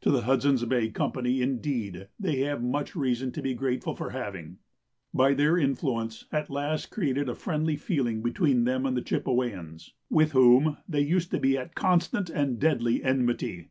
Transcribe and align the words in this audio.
To 0.00 0.10
the 0.10 0.22
Hudson's 0.22 0.64
Bay 0.64 0.88
Company, 0.90 1.40
indeed, 1.40 2.08
they 2.18 2.40
have 2.40 2.64
much 2.64 2.96
reason 2.96 3.30
to 3.30 3.40
be 3.40 3.54
grateful 3.54 3.94
for 3.94 4.10
having, 4.10 4.58
by 5.14 5.34
their 5.34 5.56
influence, 5.56 6.24
at 6.32 6.50
last 6.50 6.90
created 6.90 7.28
a 7.28 7.36
friendly 7.36 7.76
feeling 7.76 8.22
between 8.22 8.64
them 8.64 8.84
and 8.84 8.96
the 8.96 9.02
Chipewyans, 9.02 9.92
with 10.10 10.32
whom 10.32 10.78
they 10.88 11.02
used 11.02 11.30
to 11.30 11.38
be 11.38 11.56
at 11.56 11.76
constant 11.76 12.28
and 12.28 12.58
deadly 12.58 13.04
enmity. 13.04 13.68